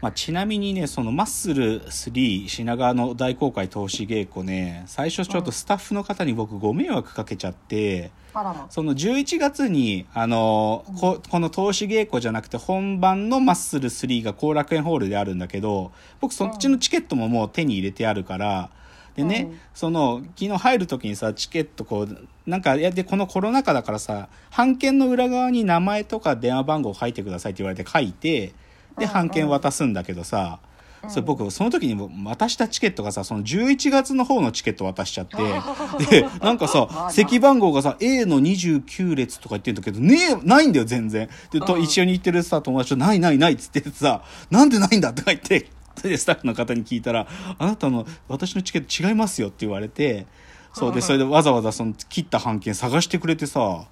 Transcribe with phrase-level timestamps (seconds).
[0.00, 8.10] まあ、ちなみにねそのマッスル3品川の大公開投資稽古ね最初ちょっとスタッフの方に僕ご迷惑かけちゃって、
[8.68, 18.70] その11月にあのここの投資稽古じゃなくて本番のマッスル3が後楽園ホールであるんだけど僕そっちのチケットももう手に入れてあるから
[19.16, 19.60] でね、うん。
[19.74, 28.52] その昨日入る時にさチケットこうなんかいやでこのコロナ禍だからさ半券の裏側に名前とか電話番号書いてくださいって言われて書いて
[28.98, 30.58] でうん半券渡すんだけどさ、
[31.04, 31.10] うん。
[31.10, 35.36] それ僕その時にも渡したチケットがさその11月の方のチケット渡しちゃって
[36.10, 41.28] でなんかさ席番号がさ A の29列とか言ってんだけどねえないんだよ全然。
[41.52, 41.82] でとうん。
[41.82, 45.70] 一緒に行ってるさ友達と「ないないない」っつってさ「なんでないんだ?」とか言って
[46.02, 47.26] でスタッフの方に聞いたら
[47.58, 50.26] 「あなたの私のチケット違いますよ」って言われて
[50.72, 53.86] そうでそれでわざわざその切った半券探してくれてさ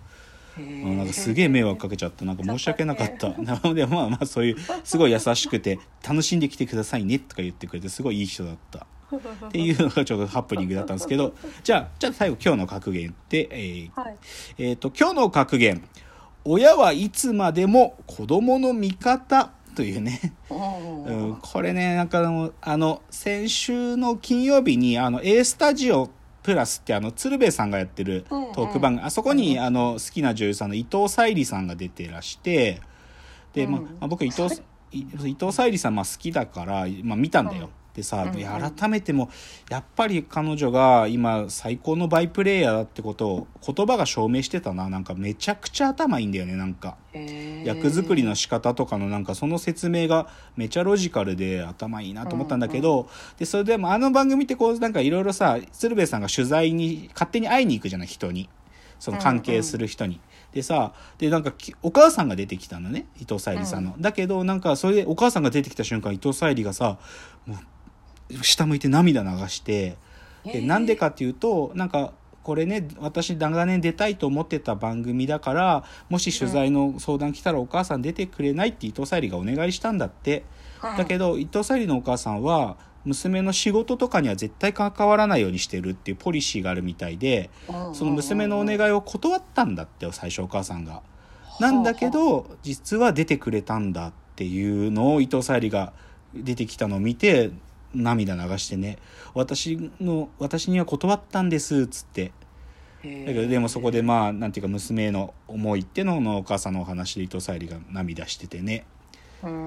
[0.59, 3.31] なんかすげえ迷惑かけちゃったなんか申し訳なかった。
[3.43, 8.87] なのでまあまあそういうすごい優しくて楽しんできてくださいねとか言ってくれてすごいいい人だった。
[9.15, 14.17] っていうのがちょっとハプニングだったんですけどじゃあじゃあ最後今日の格言って、えーはい。
[14.59, 15.83] えーと今日の格言
[16.45, 20.35] 「親はいつまでも子供の味方」というね。
[20.51, 26.11] うんうん、これねなんかあのあの先週の金曜日にあの A スタジオ
[26.45, 28.53] プラスってあの鶴瓶さんがやってるうんうん。
[28.53, 32.81] トーク番組、あそこにあの好きな女優さんの伊藤沙莉さんが出てらして
[33.55, 37.71] で、まあ僕伊藤い伊藤沙莉さんまあ好きだから、まあ、見たんだよ。
[37.95, 39.31] でさ、うんいや改めても
[39.71, 46.97] やっぱり彼女が今最高のバイプレーヤーだってことを言葉が証明してたななんかめちゃくちゃ頭いいんだよねなんか。
[47.65, 58.49] 役作りの仕方とかのなんかその説明がめちゃロジカルで頭いいなと思ったんだけど、でそれでもあの番組ってこうなんかいろいろさ鶴瓶さんが取材に勝手に会いに行くじゃない人に
[58.99, 60.21] その関係する人に。
[60.53, 63.95] でさでなんかきお母さんが出てきたのね伊藤沙莉さんの。
[63.99, 66.99] だけどなんかそれでお母さんが出てきた瞬間伊藤沙莉がさ
[67.47, 67.59] もう
[68.43, 69.97] 下向いて涙流して。
[70.63, 80.45] なんでかっていうとなんかこれね私長年出たいと思ってた番組だからもし取材の相談来たらお母さん出てくれないって伊藤沙莉がお願いしたんだって、
[80.83, 82.77] うんだけど伊藤沙莉のお母さんは
[83.07, 87.49] 娘の仕事とかには絶対関わらないようにしてるっていうポリシーがあるみたいで
[87.95, 91.03] その娘のお願いを断ったんだって最初お母さんが。
[91.61, 95.95] なんだけど実は出てくれたんだっていうのを伊藤沙莉が
[96.35, 97.53] 出てきたのを見て
[97.95, 98.99] 涙流してね
[99.35, 102.33] 私の私には断ったんですっつって。
[103.03, 108.87] だけどでもそこでまあなんていうか娘への思いってののお母さんのお話で伊藤沙莉が涙しててね。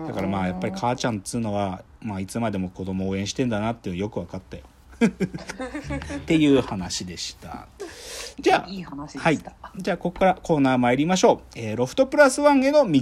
[0.07, 4.63] だからまあやっぱり母ちゃんっつうのは、まあ、いつまでも子供を応援してんだなっていうのよく分かったよ。
[4.97, 7.67] っていう話でした。
[8.39, 9.37] じゃあいい話ではい。
[9.77, 11.59] じゃあ、ここからコーナー参りましょう。
[11.59, 13.01] えーロフトプラスワンへの道。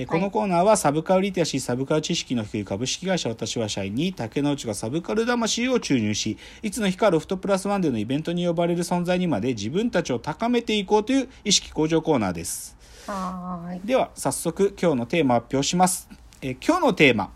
[0.00, 12.78] えーこのコーナーはサブカルリテラシー、サブカル知識の低い株式会社私は社員に竹之内がサブカル魂を注入し、いつの日かロフトプラスワンでのイベントに呼ばれる存在にまで自分たちを高めていこうという意識向上コーナーです。
[13.08, 13.80] はーい。
[13.84, 16.08] では、早速今日のテーマ発表します。
[16.40, 17.30] えー今日のテーマ、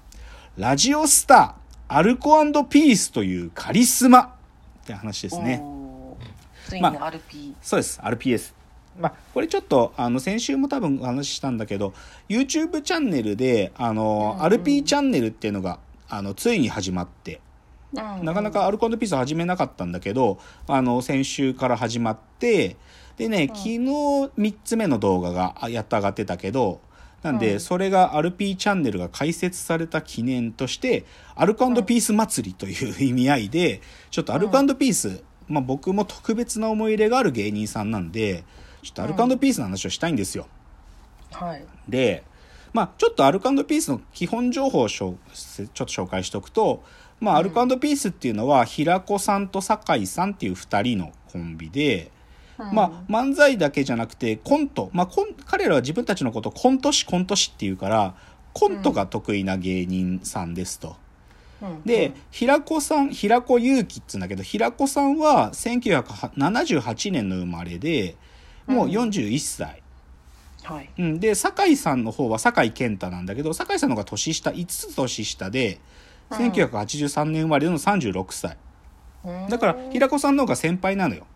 [0.56, 5.62] ラジオスター、アルコピースというカリスマって話ですね。
[6.80, 7.53] ま RP。
[7.60, 8.63] そうです RPS
[8.99, 11.94] まあこれちょっとあの先週も多分お話ししたんだけど
[12.28, 14.53] YouTube チャンネルであの、うんうん。
[14.53, 15.78] RP チャンネルっていうのが
[16.09, 17.41] あのついに始まって
[17.93, 22.77] なかなかアルコピース始めなかったんだけどあの先週から始まって
[23.16, 26.81] でね、昨日3つ目の動画があやっと上がってたけど
[27.22, 27.60] なんで、うん。
[27.60, 31.04] それが RP チャンネルが開設された記念として
[31.37, 38.44] アルコピース祭りという意味合いでちょっとアルコピース、まあ、僕も特別な思い入れがある芸人さんなんで
[38.84, 40.47] ちょっとアルコピースの話をしたいんですよ。
[41.33, 41.65] はい。
[41.89, 42.22] で、
[42.75, 45.15] まあ、ちょっとアルコピースの基本情報をちょっ
[45.75, 46.84] と紹介しておくと、
[47.21, 52.11] まあ、アルコピースっていうのは平子さんと酒井さんっていう2人のコンビで、
[52.59, 58.15] まあ、漫才だけじゃなくてコント、まあ、コン彼らは自分たちのことをコント師コント師っていうから
[58.53, 60.97] コントが得意な芸人さんですと。
[61.63, 68.16] あ、うんで、平子さん平子祐希っつうんだけど平子さんは1978年の生まれで
[68.66, 69.83] もう41歳。
[70.63, 70.91] はい。
[70.99, 75.81] うん、で酒井さんの方は酒井健太なんだけど酒井さんの方が年下5つ年下で
[76.31, 76.39] うん。
[76.39, 78.57] 1983年生まれの36歳。
[79.25, 79.49] うん。
[79.49, 81.27] だから平子さんの方が先輩なのよ。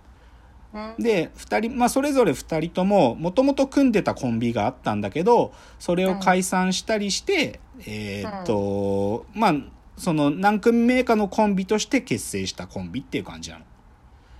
[0.72, 0.94] うん。
[0.98, 9.54] で2人、まあ、それぞれ2人とももともと組んでたコンビがあったんだけどそれを解散したりして、えーっとまあ
[9.98, 13.64] その何組目かのコンビとして結成したコンビっていう感じなの。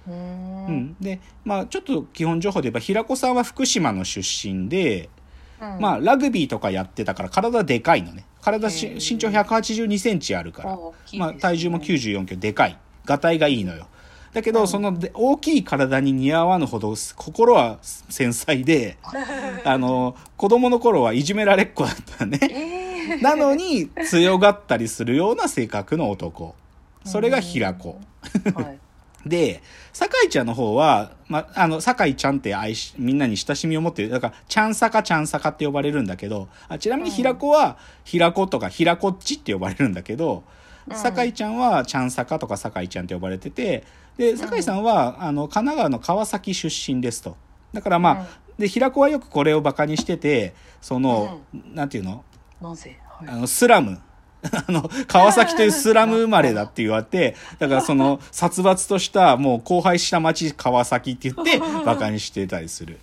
[0.08, 0.76] ううん。
[0.76, 5.08] んでまあちょっと基本情報で言えば平子さんは福島の出身で
[5.60, 5.80] うん。
[5.80, 8.24] まあラグビーとかやってたから体でかいのね。
[8.40, 10.76] 体し身長1 8 2センチあるから。
[10.76, 10.80] ね。
[11.18, 12.78] まあ、体重も94キロでかい。
[13.04, 13.88] がたいがいいのよ。
[14.32, 18.98] だけど、そので大きい体に似合わぬほど心は繊細で
[19.64, 22.38] あの子供の頃はいじめられっ子だったね。
[22.42, 23.22] えー。
[23.22, 26.54] なのに強がったりするような性格の男。
[27.04, 27.98] それが平子。
[28.54, 28.78] はい
[29.26, 29.62] で
[29.92, 34.10] 酒井ちゃんの方は、ま、あの酒井ちゃんって愛しみんなに親しみを持ってる。
[34.10, 40.44] だからちゃんさかちゃんさかって呼ばれるんだけどあちなみに平子は平子とか平子っちって呼ばれるんだけど、
[40.88, 40.96] うん。
[40.96, 43.84] 酒井ちゃんはちゃんさかとか酒井ちゃんって呼ばれてて
[44.16, 47.36] で酒井さんは、あの神奈川の川崎出身ですと。
[47.72, 48.26] だからまあ、
[48.58, 51.40] で平子はよくこれをバカにしててその、
[51.72, 52.24] なんていうの？
[52.60, 52.98] はい。
[53.26, 54.00] あのスラム
[54.68, 62.98] あの川崎というスラム生まれだって言われてだからその殺伐としたもう荒廃した町川崎って言って バカにしてたりする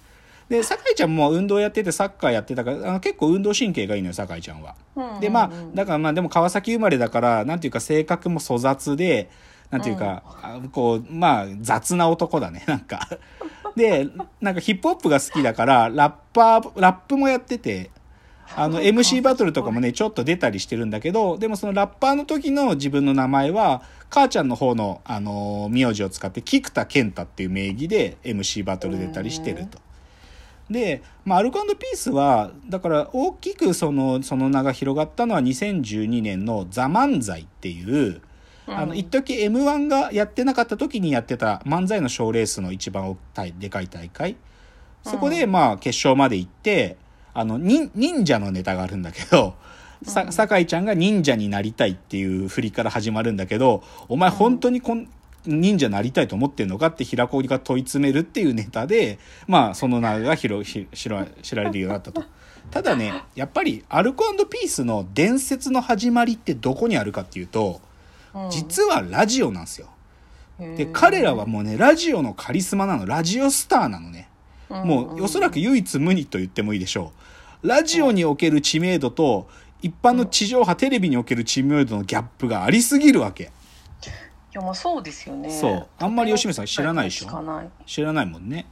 [0.50, 4.76] で酒井ちゃんも運動やっててサッカーやってたからあの結構運動神経がいいのよ酒井ちゃんは。
[4.96, 9.30] うんでまあうんだからまあでも川崎生まれだからなんていうか性格も粗雑で
[9.72, 13.10] なんていうか、あこうまあ雑な男だね なんか。
[13.76, 14.08] で
[14.40, 17.90] なんかヒップホップが好きだからラッパーラップもやってて
[18.56, 29.80] あの MC バトルとかもねちょっと出たりしてるんだけどでもそのラッパーの時の自分の名前は母ちゃんの方の、あの名字を使って菊田健太っていう名義で MC バトル出たりしてると。
[30.70, 38.22] で、まあ、アルコピースはだから大きくそのその名が広がったのは2012年の「ザ漫才っていう
[38.68, 44.38] あの一時 m 1がやってなかった時にやってた漫才の賞ーレースの一番大でかい大会。
[45.04, 46.98] そこでまあ決勝まで行って
[47.36, 49.56] あの忍忍者のネタがあるんだけど
[50.04, 55.08] さ酒井ちゃんが忍者になりたいっていう振りから始まるんだけどお前本当にこん
[55.46, 62.24] 忍者なりたいと思ってんのかって平子が問い詰めるっていうネタでまあその名が広ひ知ら知られるようになったと。
[62.72, 67.80] ただねやっぱりアルコピースの伝説の始まりってどこにあるかっていうと
[68.50, 69.90] 実はラジオなんですよ。
[70.60, 74.30] で彼らはもうねラジオのカリスマなのラジオスターなのね。
[74.70, 77.12] もうおそらく唯一無二と言ってもいいでしょ
[77.64, 77.68] う。
[77.68, 79.48] ラジオにおける知名度と
[79.82, 83.44] 一般の地上波テレビにおける知名度のギャップがありすぎるわけ。
[83.44, 83.48] い
[84.54, 87.28] やまあそうですよねそうあんまり吉見さん知らないでしょ？
[87.86, 88.68] 知らないもんね。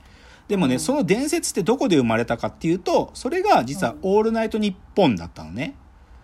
[0.48, 5.76] でもね、その伝説ってどこで生まれたかっていうと、それが実はオールナイトニッポンだったのね。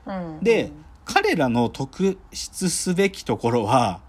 [0.05, 0.71] うんで、
[1.05, 4.01] 彼らの特筆すべきところは、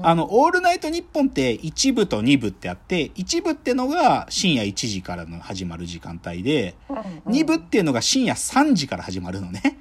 [0.00, 6.74] あの、オールナイトニッポンって1部と2部ってあって、1部ってのが深夜1時からの始まる時間帯で、
[7.26, 9.78] 2部っていうのが深夜3時から始まるのね。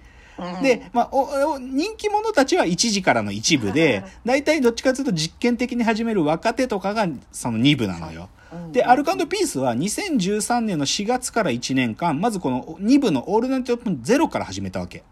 [0.61, 8.29] で、まあ、おお人気者たちは1時からの一部で、大体どっちかというと実験的に始める若手とかがその2部なのよ。
[8.71, 15.03] で、アルカンドピースは2013年の4月から1年間、まずこの2部のオールナイトニッポンゼロから始めたわけ。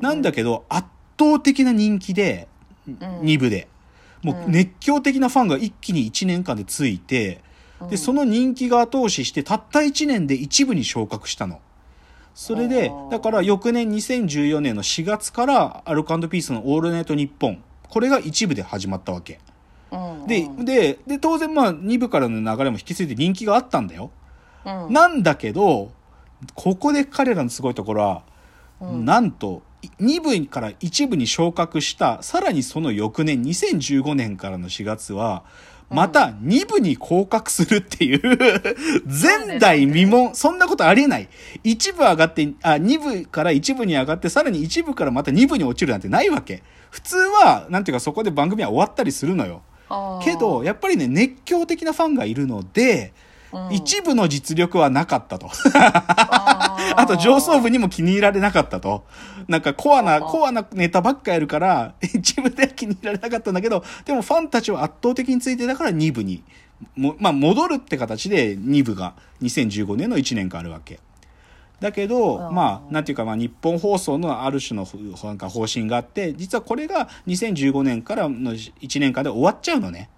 [0.00, 0.88] なんだけど、圧
[1.18, 2.48] 倒的な人気で、
[2.88, 3.68] 2部で。
[4.22, 7.42] もう熱狂的なファンが一気に1年間でついて、
[7.90, 11.60] で、その人気が後押しして、たった1年で一部に昇格したの。
[12.34, 17.62] それで、だから翌年2014年の4月からアルカンドピースのオールナイトニッポン。
[17.88, 19.40] これが一部で始まったわけ。
[20.26, 24.10] で、で、で、当然まあ2部からの流れも引き継いで人気があったんだよ。
[24.90, 25.92] なんだけど、
[26.54, 28.22] ここで彼らのすごいところは、
[28.80, 29.62] なんと、
[30.00, 35.44] 2部から1部に昇格した、さらにその翌年、2015年からの4月は、
[35.88, 38.20] また2部に降格するっていう
[39.06, 41.28] 前代未聞、そんなことありえない。
[41.62, 46.62] 1部上がって、あ、2部から1部に上がって、さらに1部からまた2部に落ちるなんてないわけ。
[46.90, 49.62] 普通は、なんていうかそこで番組は終わったりするのよ。
[50.24, 53.12] けど、やっぱりね、熱狂的なファンがいるので、
[53.70, 55.50] 一部の実力はなかったと。
[55.78, 59.04] あと上層部にも気に入られなかったと。
[59.48, 66.42] なんかコアな、コアなネタばっかやるから、 一部では気に入られなかったんだけど、でもファンたちは圧倒的についてだから2部に、
[66.94, 71.00] もまあ戻るって形で2部が2015年の1年間あるわけ。
[71.80, 74.86] だけど、まあ、なんていうか、まあ、日本放送のある種の
[75.24, 80.08] なんか方針があって、実はこれが2015年からの1年間で終わっちゃうのね。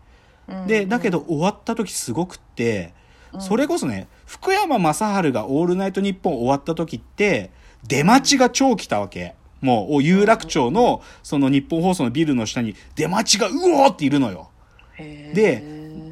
[0.66, 2.94] で、だけど終わった時すごくって、
[3.40, 7.50] それこそね、福山雅治がオールナイトニッポン終わった時って、
[7.86, 9.34] 出待ちが超来たわけ。
[9.60, 14.50] もう、有楽町の、その日本放送のビルの下に出待ちがうおーっているのよ。
[14.98, 15.62] で、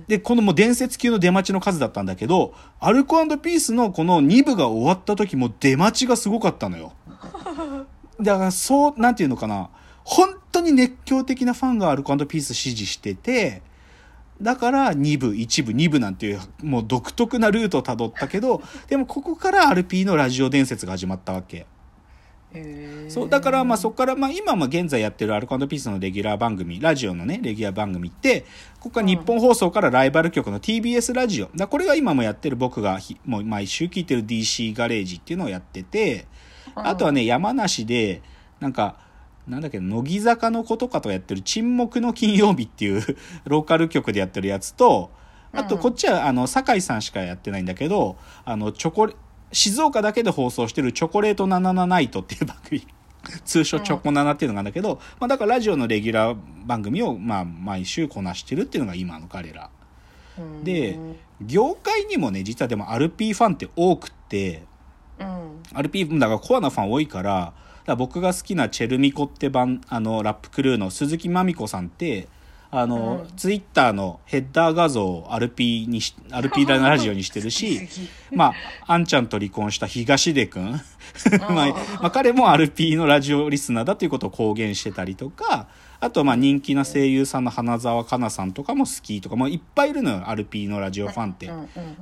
[0.09, 6.93] で、このもう伝説級の出待ちの数だったんだけど、アルコピースのこの2部が終わった時も出待ちがすごかったのよ。
[8.21, 9.69] だからそう、なんていうのかな。
[10.05, 13.63] 本当に熱狂的なファンがアルコピース支持してて、
[14.41, 21.67] だから2部1部2部なんていうもう独特なルートをたどったけど でもここから RP のラジオ伝説が始まったわけ。
[23.09, 28.43] そうだからまあそこからまあ今も現在やってるアルコピースのレギュラー番組ラジオのねレギュラー番組って
[28.81, 31.51] ここから日本放送からライバル局の TBS ラジオ。
[31.55, 36.27] だこれが今もやってる僕がひもう毎週聞いてる DC ガレージっていうのをやってて
[36.75, 38.23] あとはね山梨で
[38.61, 39.06] なんか
[39.47, 43.03] なんだっけ乃木坂の子とかとやってる沈黙の金曜日っていう
[43.45, 45.11] ローカル局でやってるやつと
[45.53, 49.15] あとこっちはあの酒井さんしかやってないんだけどあのチョコレ
[49.53, 52.87] 静岡だけで放送してるチョコレートナナナナイトっていう番組。
[53.45, 59.71] 通称チョコナナっていうのがあるんだけど、まあだからラジオのレギュラー番組をまあ毎週こなしてるっていうのが今の彼ら。
[60.39, 60.65] うん。
[60.65, 60.99] で
[61.41, 64.63] 業界にもね、実はでも RP ファンって多くって、
[65.19, 67.53] うん、RP だからコアなファン多いから、
[67.87, 72.29] だ僕が好きなチェルミコって番、あの、ラップクルーの鈴木まみこさんって、
[72.71, 77.81] あの、うんツイッターのヘッダー画像を RP にし、RP ラジオにしてるし、
[78.33, 78.47] ま
[78.87, 80.73] あ、あんちゃんと離婚した東出くん。
[81.41, 85.69] まあ、まあ、彼も RP のラジオリスナーだということを公言してたりとか、
[86.01, 91.51] あと、まあ、人気な声優さんの花澤香菜さんとかも好きとか、まあ、いっぱいいるのよ、RP のラジオファンって。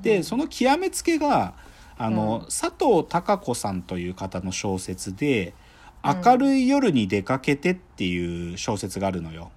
[0.02, 1.54] で、その極めつけが、
[1.96, 5.54] あの、うん佐藤孝子さんという方の小説で、
[6.04, 9.50] 明るい夜に出かけてっていう小説があるのよ。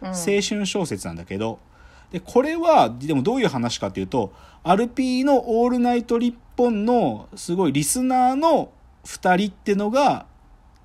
[0.00, 0.08] うん。
[0.08, 1.58] 青春小説なんだけど、
[2.10, 4.32] で、これは、でもどういう話かというと、
[4.64, 8.70] アルピーのオールナイトリッポンのすごいリスナーの
[9.04, 10.26] 二人ってのが、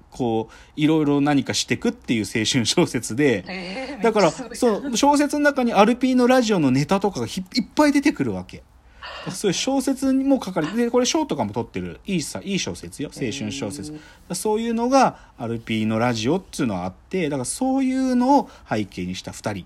[0.09, 8.63] こう、いろいろ何かしてくっていう青春小説で、えーだから、そう、小説の中にアルピーのラジオのネタとかがひいっぱい出てくるわけ。
[9.31, 13.99] そういう小説にも書かれて、で、これ賞とかも取ってる、いいさ、いい小説よ、青春小説。
[14.33, 19.65] そういうのが、アルピーのラジオっていうのはあって、だからそういうのを背景にした二人。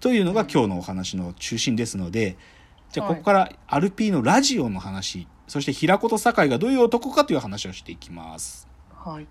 [0.00, 2.36] というのが今日のお話の中心ですので、
[2.90, 8.68] じゃあここからアルピーのラジオの話、そして平子と酒井がどういう男かという話をしていきます。
[9.04, 9.26] はい